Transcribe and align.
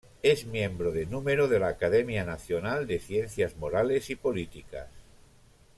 Es 0.23 0.47
miembro 0.47 0.91
de 0.91 1.05
número 1.05 1.47
de 1.47 1.59
la 1.59 1.67
Academia 1.67 2.25
Nacional 2.25 2.87
de 2.87 2.97
Ciencias 2.97 3.55
Morales 3.57 4.09
y 4.09 4.15
Políticas. 4.15 4.87